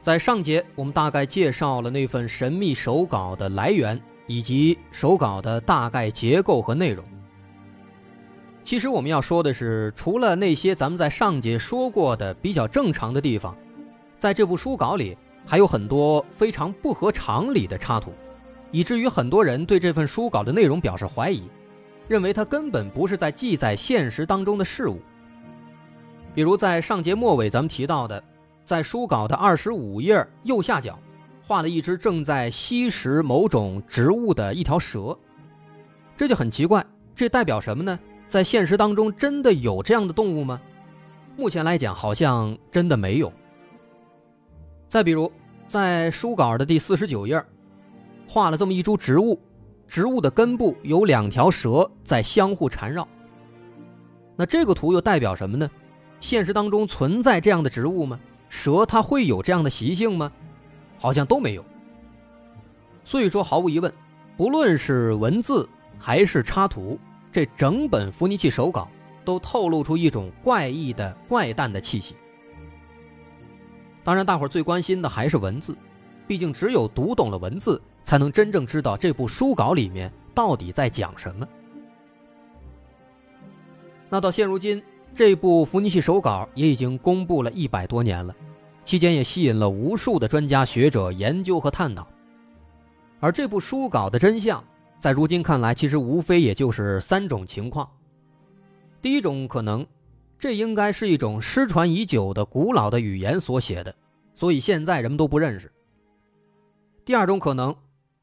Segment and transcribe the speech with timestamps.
[0.00, 7.04] 在上节，我们大概介绍了那份神秘手稿的来源以及手稿的大概结构和内容。
[8.62, 13.56] 其实我们要说的是，除了那些咱们在上节说过的比较正常的地方，
[14.18, 18.12] 在这部书稿里还有很多非常不合常理的插图，
[18.70, 21.42] 以至于很多人对这份书稿的内容表示怀疑，
[22.06, 25.00] 认为它根本不是在记载现实当中的事物。
[26.34, 28.22] 比如在上节末尾咱们提到的。
[28.68, 30.98] 在书稿的二十五页右下角，
[31.42, 35.18] 画了一只正在吸食某种植物的一条蛇，
[36.18, 37.98] 这就很奇怪，这代表什么呢？
[38.28, 40.60] 在现实当中真的有这样的动物吗？
[41.34, 43.32] 目前来讲，好像真的没有。
[44.86, 45.32] 再比如，
[45.66, 47.42] 在书稿的第四十九页，
[48.28, 49.40] 画了这么一株植物，
[49.86, 53.08] 植物的根部有两条蛇在相互缠绕。
[54.36, 55.70] 那这个图又代表什么呢？
[56.20, 58.20] 现实当中存在这样的植物吗？
[58.48, 60.32] 蛇它会有这样的习性吗？
[60.98, 61.64] 好像都没有。
[63.04, 63.92] 所以说，毫无疑问，
[64.36, 65.68] 不论是文字
[65.98, 66.98] 还是插图，
[67.30, 68.88] 这整本伏尼契手稿
[69.24, 72.16] 都透露出一种怪异的怪诞的气息。
[74.02, 75.76] 当然，大伙儿最关心的还是文字，
[76.26, 81.46] 毕竟只有读懂了文字，才能真正知道这部书稿里面到底在讲什么。
[84.08, 84.82] 那到现如今。
[85.14, 88.34] 这部伏尼契手稿也已经公布了一百多年了，
[88.84, 92.06] 期间也吸引了无数的专家学者研究和探讨。
[93.20, 94.62] 而这部书稿的真相，
[95.00, 97.88] 在如今看来，其实无非也就是三种情况：
[99.02, 99.84] 第一种可能，
[100.38, 103.92] 这应该是一种失传已久的古老的语言所写的，
[104.36, 105.68] 所以现在人们都不认识；
[107.04, 107.74] 第二种可能，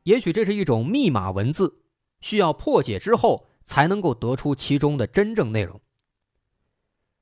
[0.03, 1.73] 也许这是一种密码文字，
[2.21, 5.77] 需要破解之后才能够得出其中的真正内容。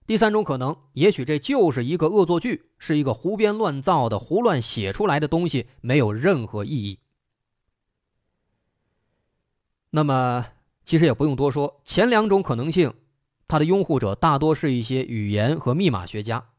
[0.06, 7.00] 第三种可能，也许这就是一个恶作剧，是一个胡编乱造的、胡乱写出来的东西，没有任何意义。
[9.92, 10.46] 那么，
[10.84, 12.94] 其实也不用多说，前两种可能性，
[13.48, 16.50] 它的拥护者大多是一些语言和密码学家。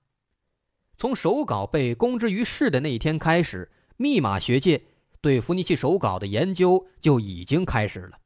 [0.96, 4.82] 从手稿被公之于世的那一天开始，密码学界
[5.20, 8.18] 对伏尼契手稿的研究就已经开始了。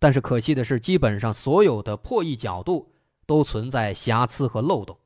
[0.00, 2.94] 但是可惜的是，基本上所有的破译角度。
[3.28, 4.98] 都存在瑕疵和漏洞。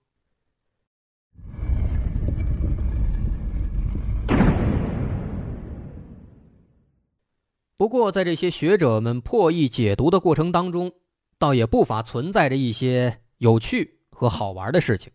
[7.77, 10.93] 不过，在这些学者们破译解读的过程当中，
[11.37, 15.13] 倒也不乏存在着一些有趣和好玩的事情。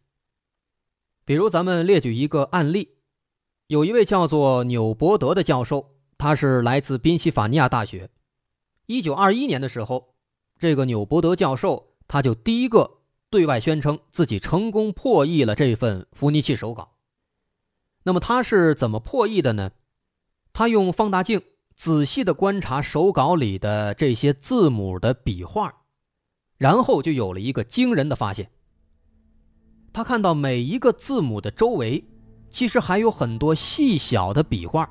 [1.23, 2.97] 比如，咱们列举一个案例：
[3.67, 8.09] 有一位叫做纽伯德的教授，他是来自宾夕法尼亚大学。
[8.85, 10.13] 一九二一年的时候，
[10.59, 12.96] 这个纽伯德教授他就第一个。
[13.29, 16.93] 对外宣称自己成功破译了这份伏尼契手稿。
[18.03, 19.71] 那么他是怎么破译的呢？
[20.53, 21.41] 他用放大镜
[21.75, 25.73] 仔细的观察手稿里的这些字母的笔画，
[26.57, 28.49] 然后就有了一个惊人的发现。
[29.91, 32.01] 他看到每一个字母的周围，
[32.49, 34.89] 其实还有很多细小的笔画。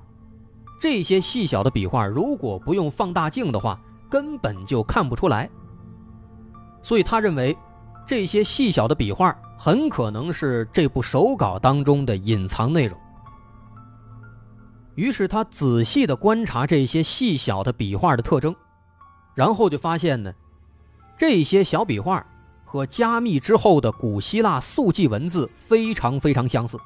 [0.79, 3.81] 这些细小的笔画，如果不用放大镜的话，
[4.11, 5.49] 根本就看不出来。
[6.83, 7.56] 所以他认为。
[8.06, 12.97] 这些细小的笔画很可能是这部手稿当中的隐藏内容。
[14.94, 18.55] 于是他仔细的观察这些细小的笔画的特征，
[19.35, 20.32] 然后就发现呢，
[21.19, 22.25] 这些小笔画
[22.64, 26.79] 和加密之后的古希腊速记文字非常非常相似。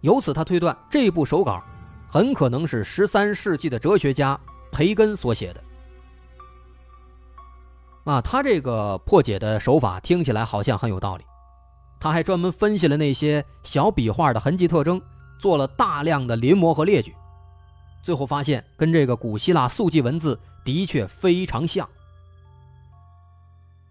[0.00, 1.62] 由此他推断，这部手稿
[2.08, 4.38] 很可能是十三世纪的哲学家
[4.72, 5.62] 培根所写的。
[8.04, 11.24] 啊，他这个破解的手法听起来好像很有道理。
[12.00, 15.00] 他还专门分析了那些小笔画的痕迹特征，
[15.38, 17.14] 做了大量的临摹和列举，
[18.02, 21.88] 最后发现跟这个古希腊速记文字的确非常像。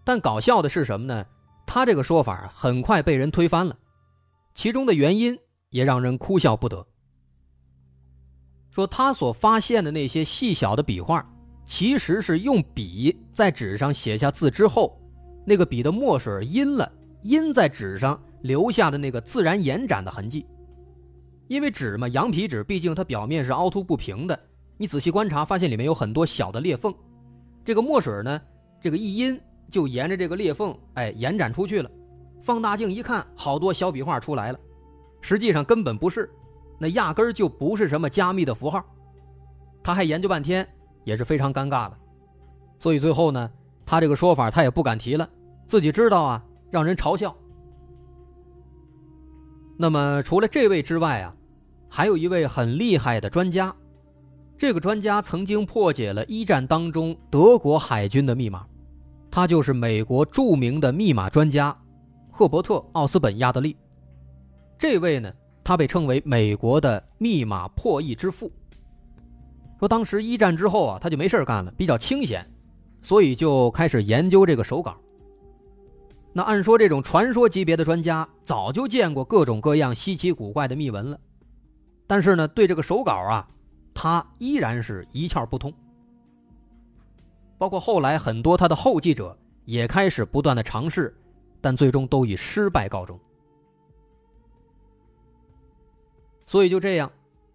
[0.04, 1.26] 但搞笑的是什么呢？
[1.66, 3.78] 他这个说法很快被人推翻了，
[4.54, 6.86] 其中的原因也让人哭笑不得。
[8.72, 11.26] 说他所发现的那些细小的笔画。
[11.66, 15.00] 其实是用笔在纸上写下字之后，
[15.46, 16.92] 那个笔的墨水阴了，
[17.24, 20.46] 阴在纸上留下的那个自然延展的痕迹。
[21.48, 24.40] 因为纸嘛，羊皮纸毕竟它表面是凹凸不平的，
[24.78, 26.94] 你仔细观察，发现里面有很多小的裂缝。
[27.64, 28.42] 这个墨水呢，
[28.80, 31.92] 这个一阴就沿着这个裂缝，哎，延展出去了。
[32.42, 34.60] 放大镜一看，好多小笔画出来了。
[35.22, 36.30] 实际上根本不是，
[36.80, 38.84] 那压根儿就不是什么加密的符号。
[39.84, 40.68] 他还研究半天，
[41.04, 41.98] 也是非常尴尬的。
[42.80, 43.50] 所以最后呢，
[43.86, 45.30] 他这个说法他也不敢提了，
[45.68, 47.36] 自己知道啊，让人嘲笑。
[49.78, 51.36] 那么除了这位之外啊，
[51.90, 53.76] 还有一位很厉害的专家，
[54.58, 58.66] 这个专家曾经破解了一战当中德国海军的密码，
[59.30, 61.76] 他就是美国著名的密码专家
[62.30, 63.76] 赫伯特·奥斯本·亚德利。
[64.78, 65.32] 这位呢，
[65.64, 68.52] 他被称为美国的密码破译之父。
[69.82, 72.48] 说当时一战之后啊，他就没事干了，比较清闲，
[73.02, 74.96] 所以就开始研究这个手稿。
[76.34, 81.20] 那按说这种传说级别的专家早就见过各种各样稀奇古怪的秘文了，
[82.06, 83.48] 但是呢，对这个手稿啊，
[83.92, 85.74] 他依然是一窍不通。
[87.58, 89.36] 包括后来很多他的后继者
[89.66, 91.12] 也开始不断的尝试，
[91.60, 93.20] 但最终都以失败告终。
[96.46, 97.12] 所以就这样，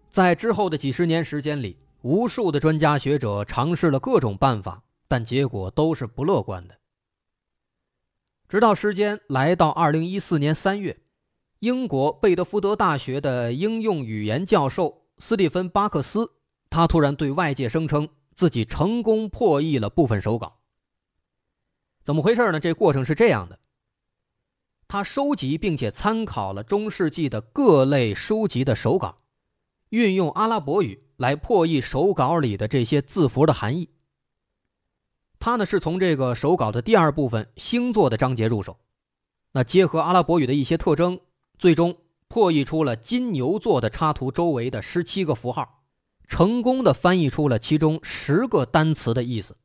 [0.09, 6.77] 在之后的几十年时间里，无数的专家学者尝试了各种办法，但结果都是不乐观的。
[8.47, 10.97] 直到时间来到二零一四年三月，
[11.59, 16.31] 英国贝德福德大学的应用语言教授斯蒂芬·巴克斯，
[16.69, 20.59] 他突然对外界声称自己成功破译了部分手稿。
[22.03, 22.59] 怎么回事呢？
[22.59, 23.59] 这过程是这样的。
[24.87, 29.17] 他收集并且参考了中世纪的各类书籍的手稿，
[29.89, 33.89] 运用阿拉伯语来破译手稿里的这些字符的含义。
[35.39, 38.79] 他呢是从这个手稿的第二部分星座的章节入手，
[39.51, 41.19] 那结合阿拉伯语的一些特征，
[41.57, 41.97] 最终
[42.27, 45.83] 破译出了金牛座的插图周围的十七个符号，
[46.27, 49.57] 成功的翻译出了其中十个单词的意思。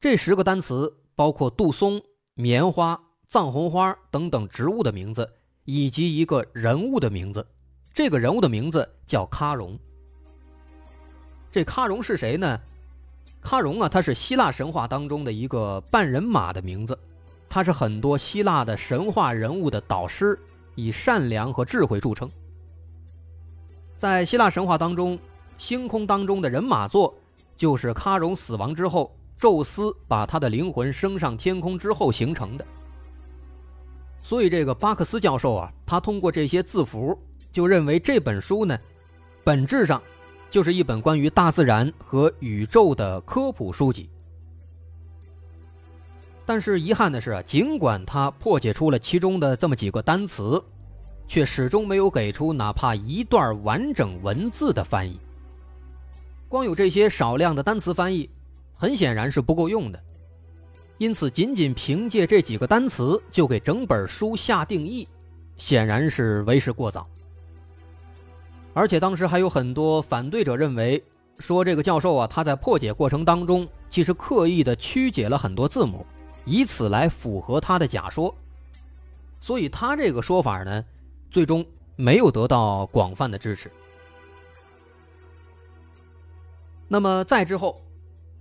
[0.00, 2.02] 这十个单词包括杜松、
[2.34, 3.08] 棉花。
[3.28, 5.32] 藏红花等等植物的名字，
[5.64, 7.46] 以及一个人物的名字，
[7.94, 9.78] 这个人物的名字叫喀戎。
[11.50, 12.58] 这喀戎是谁呢？
[13.42, 16.98] 喀戎啊，他是希腊神话当中的一个半人马的名字，
[17.48, 20.38] 他是很多希腊的神话人物的导师，
[20.74, 22.30] 以善良和智慧著称。
[23.98, 25.18] 在希腊神话当中，
[25.58, 27.14] 星空当中的人马座，
[27.56, 32.64] 就是喀戎死亡之后，宙斯把他的灵魂升上天空之后形成的。
[34.22, 37.16] 所以，这个巴克斯教授啊，他通过这些字符，
[37.52, 38.78] 就认为这本书呢，
[39.44, 40.02] 本质上
[40.48, 44.08] 就是一本关于大自然和宇宙的科普书籍。
[46.44, 50.60] 但是遗憾的是啊，尽管他破解出了其中的这么几个单词，
[51.28, 55.20] 却始终没有给出哪怕一段完整文字的翻译。
[56.48, 58.28] 光有这些少量的单词翻译，
[58.74, 60.02] 很显然是不够用的。
[60.98, 65.06] 因此，仅仅凭借这几个单词就给整本书下定义，
[65.56, 67.08] 显然是为时过早。
[68.74, 71.02] 而且当时还有很多反对者认为，
[71.38, 76.06] 说这个教授啊，他在破解过程当中其实刻意的曲解了很多字母，
[76.44, 78.34] 以此来符合他的假说。
[79.40, 80.84] 所以他这个说法呢，
[81.30, 81.64] 最终
[81.96, 83.70] 没有得到广泛的支持。
[86.88, 87.80] 那么再之后。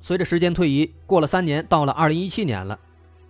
[0.03, 2.79] 随着时间推移，过了三年，到了二零一七年了。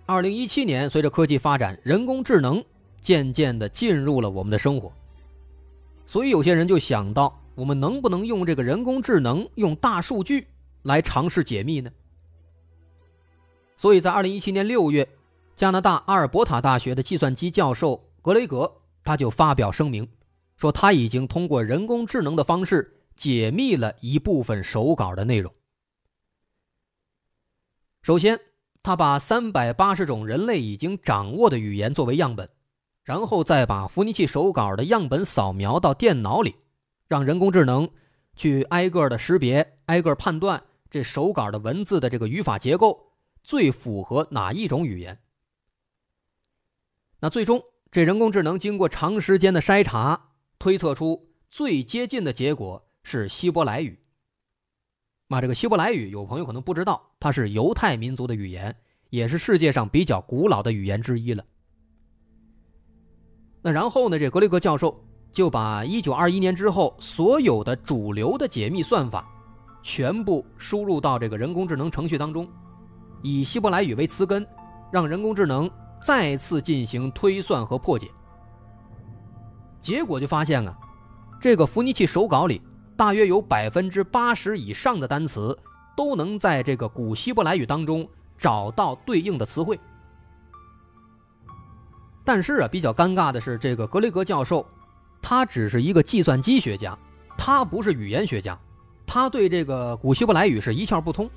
[0.06, 2.64] 二零一七年，随着科技发展，人工智能
[3.02, 4.90] 渐渐的进入了我们的生活。
[6.12, 10.46] 所以有些人就想到，我们能不能用这个人工智能，用大数据
[10.82, 11.90] 来尝试解密呢？
[13.78, 15.08] 所以在二零一七年六月，
[15.56, 18.70] 加拿大阿尔伯塔大学的计算机教授格雷格
[19.02, 20.06] 他就发表声明，
[20.58, 25.50] 说他已经通过人工智能的方式解密了一部分手稿的内容。
[28.02, 28.38] 首先，
[28.82, 32.50] 他把三百八十种人类已经掌握的语言作为样本，
[33.04, 36.54] 然后再把伏尼契手稿的样本扫描到电脑里，
[37.08, 37.90] 让人工智能
[38.36, 45.18] 去挨个的识别、挨个判断这手稿的文字的这个语法结构最符合哪一种语言。
[47.20, 53.98] 那最终，这人工智能经过长时间的筛查，推测出最接近的结果是希伯来语。
[55.28, 58.76] 那这个希伯来语，有朋友可能不知道，它是犹太民族的语言，
[59.10, 61.44] 也是世界上比较古老的语言之一了。
[63.62, 65.00] 那然后呢，这格雷格教授
[65.32, 69.24] 就把1921年之后所有的主流的解密算法，
[69.82, 72.48] 全部输入到这个人工智能程序当中，
[73.22, 74.44] 以希伯来语为词根，
[74.90, 75.70] 让人工智能
[76.04, 78.08] 再次进行推算和破解。
[79.80, 80.76] 结果就发现啊，
[81.40, 82.60] 这个伏尼契手稿里
[82.96, 85.56] 大约有百分之八十以上的单词
[85.96, 89.78] 都能在这个古希伯来语当中找到对应的词汇。
[92.24, 94.64] 但是啊，比较尴尬的是，这个格雷格教授，
[95.20, 96.96] 他只是一个计算机学家，
[97.36, 98.56] 他不是语言学家，
[99.06, 101.28] 他对这个古希伯来语是一窍不通，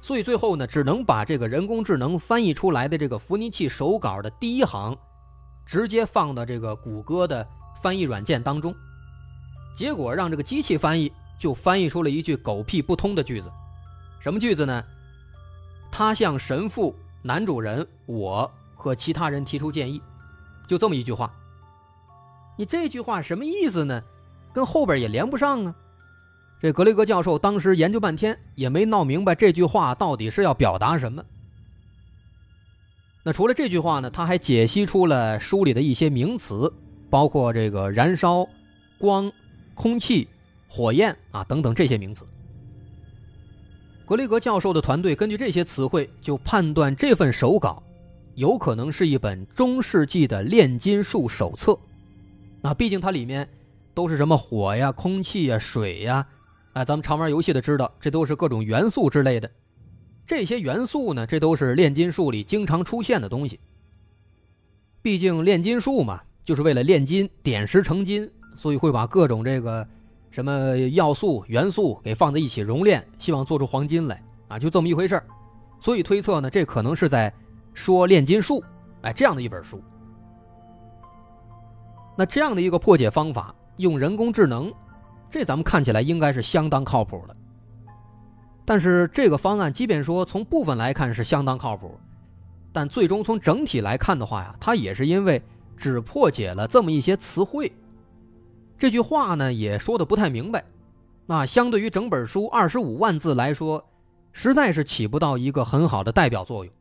[0.00, 4.96] 所以最后呢，只能把这个人工智能翻译出来的这个伏尼契手稿的第一行，
[5.66, 7.44] 直接放到这个谷歌的
[7.82, 8.72] 翻译软件当中，
[9.76, 13.50] 结果让这个机器翻译就翻译出了一句狗屁不通的句子，
[14.20, 14.84] 什么句子呢？
[15.90, 18.48] 他向神父男主人我。
[18.80, 20.00] 和其他人提出建议，
[20.66, 21.30] 就这么一句话。
[22.56, 24.02] 你这句话什么意思呢？
[24.54, 25.74] 跟后边也连不上啊。
[26.60, 31.22] 这格雷格教授当时研究半天，也没闹明白这句话到底是要表达什么。
[33.22, 36.72] 那除了这句话呢，他还解析出了书里的一些名词，
[37.10, 38.46] 包括这个燃烧、
[38.98, 39.30] 光、
[39.74, 40.26] 空气、
[40.68, 42.26] 火焰啊等等这些名词。
[44.06, 47.82] 格雷格教授的团队根据这些词汇，就判断这份手稿。
[48.40, 51.78] 有可能是一本中世纪的炼金术手册，
[52.62, 53.46] 那毕竟它里面
[53.92, 56.26] 都是什么火呀、空气呀、水呀，
[56.72, 59.50] 哎，咱们常玩游戏的知道，这都是各种元素之类的。
[60.24, 63.60] 这些元素呢，这都是炼金术里经常出现的东西。
[65.02, 69.86] 毕竟炼金术嘛，就是为了炼金、点石成金，所以会把各种这个
[70.30, 75.22] 什么要素、元素给放在一起熔炼，希望做出黄金来啊，就这么一回事
[75.78, 77.30] 所以推测呢，这可能是在。
[77.72, 78.62] 说炼金术，
[79.02, 79.82] 哎，这样的一本书，
[82.16, 84.72] 那这样的一个破解方法，用人工智能，
[85.30, 87.36] 这咱们看起来应该是相当靠谱的。
[88.64, 91.98] 但是这个方案，即便说从部分来看是相当靠谱，
[92.72, 95.42] 但最终从整体来看的话呀，它也是因为
[95.76, 97.72] 只破解了这么一些词汇，
[98.76, 100.64] 这句话呢也说的不太明白，
[101.26, 103.84] 那相对于整本书二十五万字来说，
[104.32, 106.72] 实在是起不到一个很好的代表作用。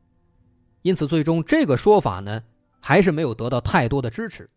[0.81, 2.43] 因此，最终这个说法呢，
[2.79, 4.49] 还是没有得到太多的支持。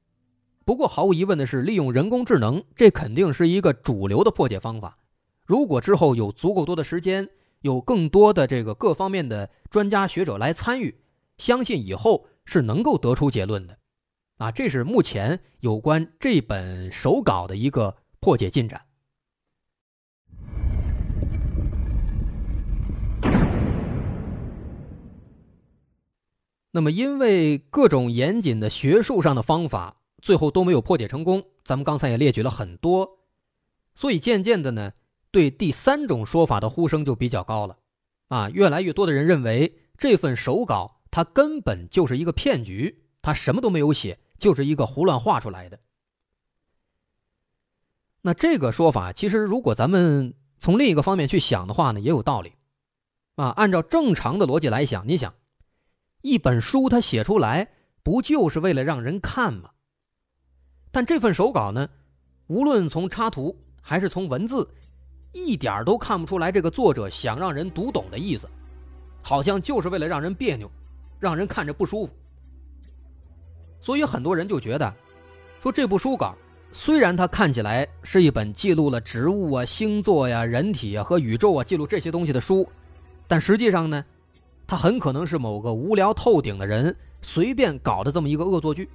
[0.65, 4.99] 不过，毫无疑问的是，利用人工智能，这肯定是一个主流的破解方法。
[5.45, 7.29] 如果之后有足够多的时间，
[7.63, 10.95] 有更多的这个各方面的专家学者来参与，
[11.39, 13.77] 相信以后是能够得出结论的。
[14.39, 18.83] 啊，这是目前有关这本手稿的一个破解进展。
[26.75, 33.19] 那么，因为各种严谨的学术上的方法最后都没有破解成功，咱们刚才也列举了很多，
[33.95, 34.93] 所以渐渐的呢，
[35.31, 37.77] 对第三种说法的呼声就比较高了，
[38.29, 45.79] 啊，越来越多的人认为这份手稿它根本就是一个骗局，它什么都没有写，就是一个胡乱画出来的。
[48.23, 52.55] 那这个说法其实，如果咱们从另一个方面去想的话呢，也有道理，
[53.35, 55.35] 啊，按照正常的逻辑来想，你想。
[56.23, 57.69] 一本书，它写出来
[58.03, 59.71] 不就是为了让人看吗？
[60.93, 61.89] 但这份手稿呢，
[62.47, 64.69] 无论从插图还是从文字，
[65.33, 68.49] 一点都看不出来这个作者想让人读懂的意思，
[69.21, 70.71] 好像就是为了让人别扭，
[71.19, 72.15] 让人看着不舒服。
[73.81, 74.95] 所以很多人就觉得，
[75.59, 76.37] 说这部书稿
[76.71, 82.69] 虽然它看起来是一本记录了植物啊、星座呀、人体啊和宇宙啊记录这些东西的书，
[83.27, 84.05] 但实际上呢。
[84.67, 88.89] 他很可能是某个无聊透顶的人随便搞的这么一个恶作剧，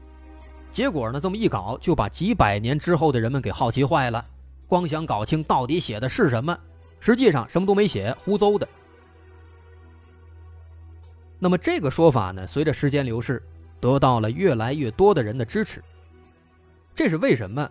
[0.72, 4.26] 结果呢，这么一搞就把几百年之后的人们给好奇坏了，
[4.68, 6.58] 光想搞清到底写的是什么，
[7.00, 8.68] 实际上什么都没写，胡诌的。
[11.40, 13.42] 那么这个说法呢，随着时间流逝，
[13.80, 15.84] 得到了越来越多的人的支持。
[16.96, 17.70] 这是为什么？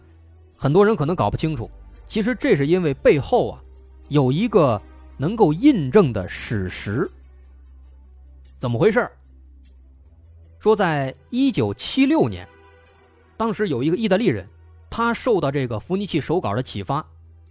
[0.56, 1.68] 很多人可能搞不清楚，
[2.06, 3.62] 其实这是因为背后啊，
[4.08, 4.80] 有一个
[5.16, 7.10] 能够印证的史实。
[8.58, 9.08] 怎么回事
[10.58, 12.48] 说，在一九七六年，
[13.36, 14.48] 当时有一个意大利人，
[14.90, 17.06] 他受到这个伏尼契手稿的启发，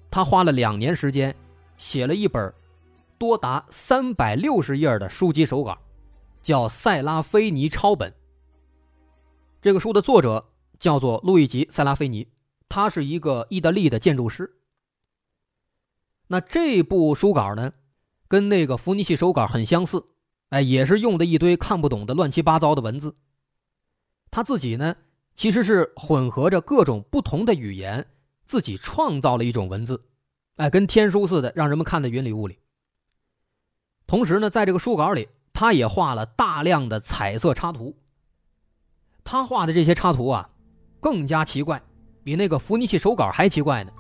[0.10, 1.34] 他花了两年时间，
[1.78, 2.54] 写了一本
[3.18, 5.78] 多达三百六十页的书籍手稿，
[6.42, 8.12] 叫《塞拉菲尼抄本》。
[9.62, 12.28] 这个书的作者叫做路易吉·塞拉菲尼，
[12.68, 14.52] 他是一个意大利的建筑师。
[16.28, 17.72] 那这部书稿呢，
[18.28, 20.04] 跟那个伏尼契手稿很相似。
[20.50, 23.16] 哎，也是用的一堆看不懂的乱七八糟的文字。
[24.32, 24.96] 他自己呢，
[25.34, 28.06] 其实是混合着各种不同的语言，
[28.46, 30.06] 自己创造了一种文字，
[30.58, 32.58] 哎，跟天书似的，让人们看得云里雾里。
[34.08, 37.96] 同时呢，在这个书稿里，他也画了大量的彩色插图。
[39.24, 40.50] 他画的这些插图啊，
[41.00, 41.82] 更加奇怪，
[42.24, 43.92] 比那个伏尼契手稿还奇怪呢，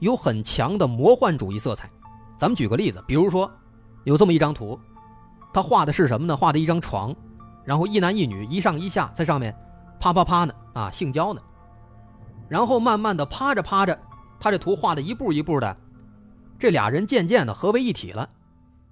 [0.00, 1.90] 有很强的魔幻主义色彩。
[2.38, 3.50] 咱们举个例子，比如说，
[4.02, 4.78] 有这么一张图，
[5.54, 6.36] 他画的是什么呢？
[6.36, 7.14] 画的一张床，
[7.64, 9.56] 然后一男一女一上一下在上面
[10.00, 11.40] 啪啪啪呢，啊，性交呢。
[12.48, 13.96] 然后慢慢的趴着趴着，
[14.40, 15.76] 他这图画的一步一步的，
[16.58, 18.28] 这俩人渐渐的合为一体了，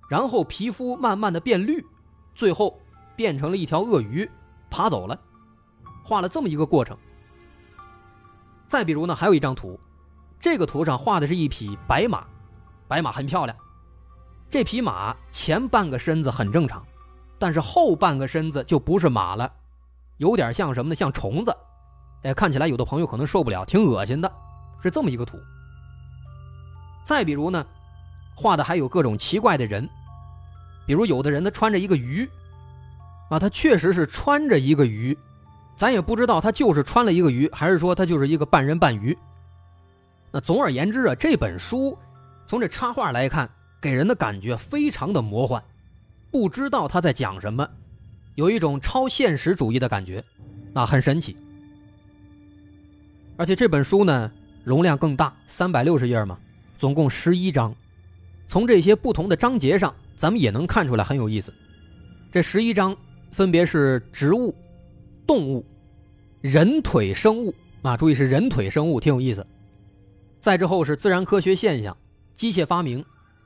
[0.09, 1.85] 然后皮肤慢慢的变绿，
[2.33, 2.78] 最后
[3.16, 4.31] 变成了一条鳄鱼，
[4.71, 5.19] 爬走了，
[6.04, 6.97] 画了这么一个过程。
[8.69, 9.78] 再比如呢，还有一张图，
[10.38, 12.25] 这个图上画的是一匹白马。
[12.87, 13.57] 白马很漂亮，
[14.52, 16.85] 这匹马前半个身子很正常，
[17.38, 19.50] 但是后半个身子就不是马了，
[20.18, 20.94] 有点像什么呢？
[20.94, 21.56] 像虫子，
[22.25, 24.30] 哎，看起来有的朋友可能受不了，挺恶心的，
[24.82, 25.38] 是这么一个图。
[27.02, 27.64] 再比如呢，
[28.37, 29.88] 画的还有各种奇怪的人，
[30.87, 32.28] 比如有的人他穿着一个鱼，
[33.30, 35.16] 啊，他确实是穿着一个鱼，
[35.76, 39.16] 咱也不知道他就是穿了一个鱼，还是说他就是一个半人半鱼。
[40.30, 41.97] 那总而言之啊，这本书。
[42.44, 43.49] 从这插画来看，
[43.82, 45.60] 给人的感觉非常的魔幻，
[46.30, 47.68] 不知道他在讲什么，
[48.36, 50.24] 有一种超现实主义的感觉，
[50.72, 51.36] 啊，很神奇。
[53.36, 54.30] 而且这本书呢，
[54.62, 56.38] 容量更大，三百六十页嘛，
[56.78, 57.74] 总共十一章。
[58.46, 61.52] 从这些不同的章节上，咱们也能看出来很有意思。
[62.30, 62.96] 这十一章
[63.32, 64.54] 分别是植物、
[65.26, 65.64] 动物、
[66.40, 69.44] 人腿生物啊，注意是人腿生物，挺有意思。
[70.40, 71.96] 再之后是自然科学现象。
[72.34, 73.04] 机械发明、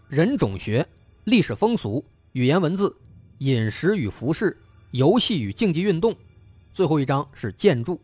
[0.08, 0.86] 人种学、
[1.24, 2.94] 历史风俗、语言文字、
[3.38, 4.56] 饮食与服饰、
[4.92, 6.14] 游戏与竞技运动，
[6.72, 8.00] 最后一章是建筑。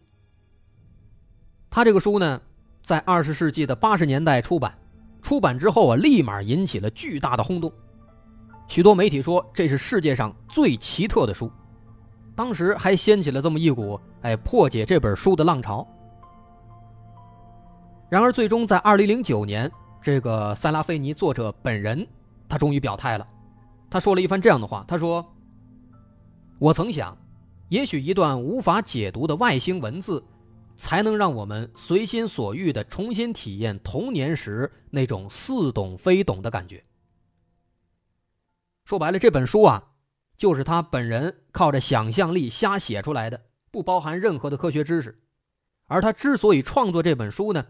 [1.71, 2.41] 他这个书呢，
[2.83, 4.77] 在二十世纪的八十年代出版，
[5.23, 7.73] 出版之后啊，立马引起了巨大的轰动，
[8.67, 11.49] 许多媒体说这是世界上最奇特的书，
[12.35, 15.87] 当时还掀起了这么一股哎破解这本书的浪潮。
[18.11, 19.71] 然而，最终在二零零九年。
[20.03, 22.05] 这个塞拉菲尼作者本人，
[22.49, 23.27] 他终于表态了。
[23.89, 25.25] 他说了一番这样的话：“他说，
[26.59, 27.17] 我曾想，
[27.69, 30.21] 也许一段无法解读的外星文字，
[30.77, 36.83] 才能让我们随心所欲的重新体验童年时那种似懂非懂的感觉。”
[38.85, 39.85] 说白了，这本书啊，
[40.37, 45.17] 就是他本人靠着想象力瞎写出来的，不包含任何的科学知识。
[45.87, 47.65] 而他之所以创作这本书呢？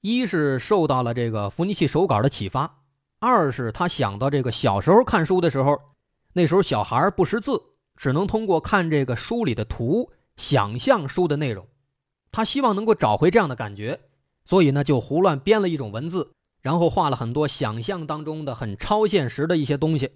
[0.00, 2.82] 一是受到了这个伏尼契手稿的启发，
[3.18, 5.78] 二是他想到这个小时候看书的时候，
[6.32, 7.60] 那时候小孩不识字，
[7.96, 11.68] 只能通过看这个书里的图想象书的内容，
[12.32, 14.00] 他希望能够找回这样的感觉，
[14.46, 16.32] 所以呢就胡乱编了一种文字，
[16.62, 20.10] 然后画了很多想象当中的很超现实的一些东西。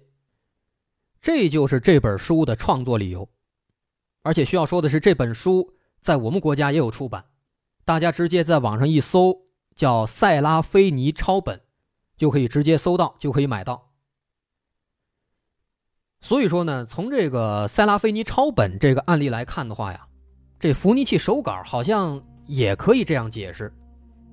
[1.21, 3.29] 这就是这本书的创作理由，
[4.23, 7.25] 而且需要说的是，这本书在我们国家也有出版，
[7.83, 9.44] 大家直接在网上一搜。
[9.75, 11.59] 叫塞拉菲尼抄本，
[12.15, 13.89] 就可以直接搜到，就可以买到。
[16.21, 20.07] 所以说呢，从这个塞拉菲尼抄本这个案例来看的话呀，
[20.57, 23.71] 这伏尼契手稿好像也可以这样解释，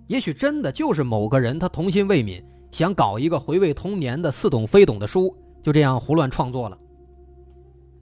[0.07, 6.79] 也许真的就是某个人他童心未泯，想搞一个回味童年的似懂非懂的书，就这样胡乱创作了。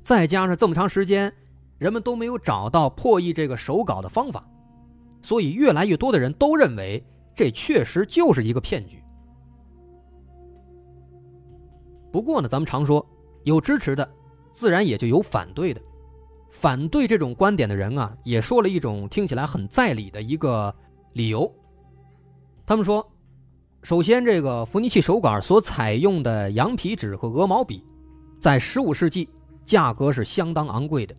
[0.05, 1.33] 再加上这么长时间，
[1.79, 4.47] 人们都没有找到破译这个手稿的方法，
[5.23, 7.03] 所以越来越多的人都认为。
[7.41, 9.03] 这确实就是一个骗局。
[12.13, 13.03] 不过呢，咱们常说
[13.45, 14.07] 有支持的，
[14.53, 15.81] 自然也就有反对的。
[16.51, 20.75] 反对这种观点的人啊，也说了一种听起来很在理的一个
[21.15, 21.51] 理由。
[22.67, 23.11] 他们说，
[23.85, 27.83] 首先，这个伏尼契手稿所采用的羊皮纸和鹅毛笔，
[28.39, 29.27] 在十五世纪
[29.65, 31.17] 价格是相当昂贵的，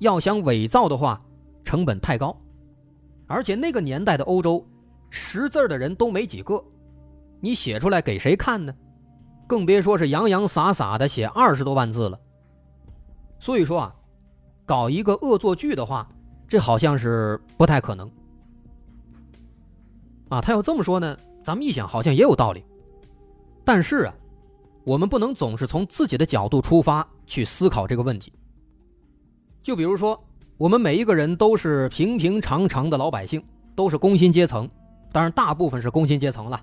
[0.00, 1.18] 要想伪造的话，
[1.64, 2.38] 成本太高，
[3.26, 4.62] 而且那个年代的欧洲。
[5.10, 6.62] 识字的人都没几个，
[7.40, 8.74] 你写出来给谁看呢？
[9.46, 12.18] 更别说是洋洋洒洒的写二十多万字了。
[13.38, 13.94] 所以说啊，
[14.64, 16.08] 搞一个恶作剧的话，
[16.48, 18.10] 这好像是不太可能。
[20.28, 22.64] 啊，他要这么说呢，咱们一想好像也有道理。
[23.64, 24.14] 但是啊，
[24.84, 28.32] 我们不能总是从自己的角度出发去思考这个问题。
[29.62, 30.20] 就比如说，
[30.56, 33.40] 我们每一个人都是平平常常的老百姓，
[33.76, 34.68] 都是工薪阶层。
[35.16, 36.62] 当然，大部分是工薪阶层了。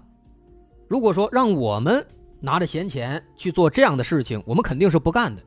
[0.88, 2.06] 如果说让我们
[2.40, 5.42] 拿着闲钱去做这样的事情，我们肯定是不干的。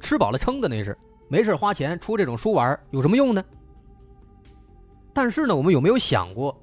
[0.00, 3.44] 吃饱了撑的那是，没事花钱出这种书玩有什么用呢？
[5.12, 6.60] 但是呢，我们有没有想过，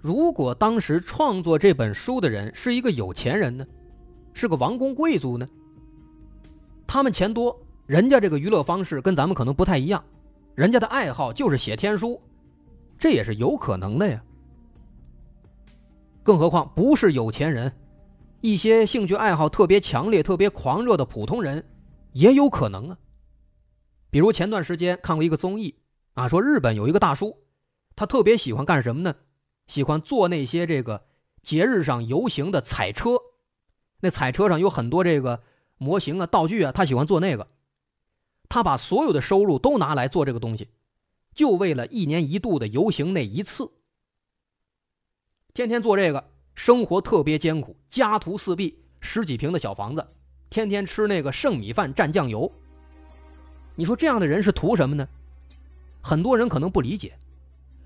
[0.00, 3.66] 如果当时创作这本书的人是一个有钱人呢，
[4.34, 5.44] 是个王公贵族呢？
[6.86, 10.00] 他们钱多，人家这个娱乐方式跟咱们可能不太一样，
[10.54, 12.22] 人家的爱好就是写天书，
[12.96, 14.22] 这也是有可能的呀。
[16.24, 17.70] 更何况不是有钱人，
[18.40, 21.62] 一些兴趣爱好特别强烈、特别狂热的普通人，
[22.12, 22.98] 也有可能啊。
[24.10, 25.74] 比如前段时间看过一个综艺
[26.14, 27.36] 啊，说日本有一个大叔，
[27.94, 29.14] 他特别喜欢干什么呢？
[29.66, 31.04] 喜欢做那些这个
[31.42, 33.18] 节日上游行的彩车，
[34.00, 35.42] 那彩车上有很多这个
[35.76, 37.46] 模型啊、道具啊，他喜欢做那个。
[38.48, 40.68] 他把所有的收入都拿来做这个东西，
[41.34, 43.70] 就为了一年一度的游行那一次。
[45.54, 50.04] 天天做这个，生活特别艰苦，家徒四壁，十几平的小房子，
[50.50, 52.50] 天天吃那个剩米饭蘸酱油。
[53.76, 55.06] 你说这样的人是图什么呢？
[56.02, 57.16] 很多人可能不理解，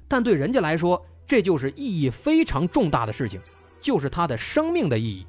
[0.09, 3.38] 但对人家来说，这就是意义非常重大的事情，
[3.83, 5.26] 就是他的生命的意义。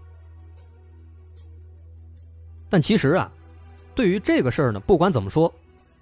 [2.69, 3.29] 但其实啊，
[3.93, 5.53] 对于这个事儿呢，不管怎么说，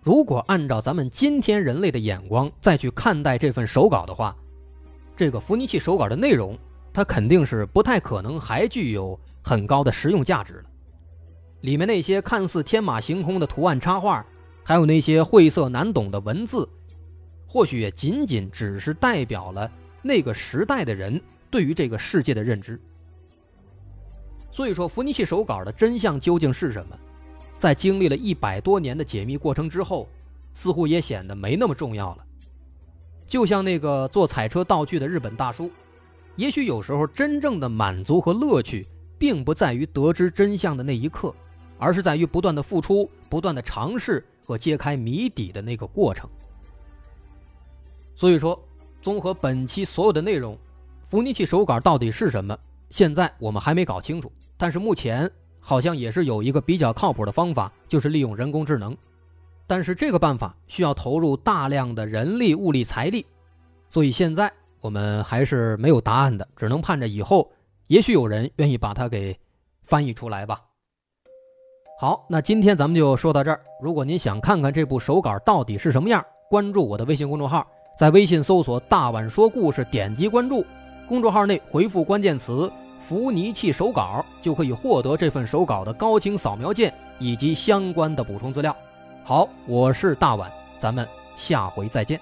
[0.03, 4.37] 如果按照咱们今天人类的眼光再去看待这份手稿的话，
[5.17, 6.57] 这个伏尼契手稿的内容，
[6.93, 10.63] 它肯定是不太可能还具有很高的实用价值了。
[11.61, 14.25] 里面那些看似天马行空的图案插画。
[14.63, 16.67] 还有那些晦涩难懂的文字，
[17.47, 22.77] 或许也仅仅只是代表了那个时代的人对于这个世界的认知。
[24.51, 26.99] 所以说，伏尼契手稿的真相究竟是什么，
[27.57, 30.05] 在经历了一百多年的解密过程之后，
[30.53, 32.26] 似乎也显得没那么重要了。
[33.27, 35.69] 就像那个做彩车道具的日本大叔，
[36.37, 38.87] 也许有时候真正的满足和乐趣，
[39.19, 41.33] 并不在于得知真相的那一刻，
[41.77, 44.25] 而是在于不断的付出，不断的尝试。
[44.47, 46.29] 和揭开谜底的那个过程。
[48.15, 48.57] 所以说，
[49.01, 50.57] 综合本期所有的内容，
[51.05, 52.57] 伏尼契手稿到底是什么？
[52.89, 54.31] 现在我们还没搞清楚。
[54.55, 58.95] 但是目前好像也是有一个比较靠谱的方法，就是利用人工智能。
[59.67, 63.25] 但是这个办法需要投入大量的人力、物力、财力，
[63.89, 67.51] 所以现在我们还是没有答案的，只能盼着以后，
[67.87, 69.37] 也许有人愿意把它给
[69.83, 70.61] 翻译出来吧。
[71.99, 73.59] 好，那今天咱们就说到这儿。
[73.81, 80.65] 如果您想看看这部手稿到底是什么样，关注我的微信公众号，在微信搜索“大碗说故事”，点击关注。
[81.09, 88.73] 公众号内回复关键词“伏尼契手稿”，就可以获得这份手稿的高清扫描件以及相关的补充资料。
[89.27, 92.17] 好，我是大碗，咱们下回再见。